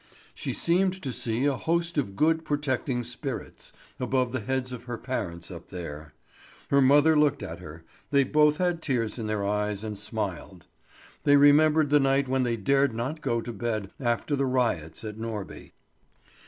She 0.33 0.51
seemed 0.51 0.99
to 1.03 1.13
see 1.13 1.45
a 1.45 1.55
host 1.55 1.95
of 1.95 2.15
good, 2.15 2.43
protecting 2.43 3.03
spirits, 3.03 3.71
above 3.99 4.31
the 4.31 4.39
heads 4.39 4.71
of 4.71 4.85
her 4.85 4.97
parents 4.97 5.51
up 5.51 5.67
there. 5.67 6.15
Her 6.71 6.81
mother 6.81 7.15
looked 7.15 7.43
at 7.43 7.59
her; 7.59 7.83
they 8.09 8.23
both 8.23 8.57
had 8.57 8.81
tears 8.81 9.19
in 9.19 9.27
their 9.27 9.45
eyes 9.45 9.83
and 9.83 9.95
smiled. 9.95 10.65
They 11.23 11.37
remembered 11.37 11.91
the 11.91 11.99
night 11.99 12.27
when 12.27 12.41
they 12.41 12.57
dared 12.57 12.95
not 12.95 13.21
go 13.21 13.41
to 13.41 13.53
bed 13.53 13.91
after 13.99 14.35
the 14.35 14.47
riots 14.47 15.03
at 15.03 15.17
Norby. 15.19 15.73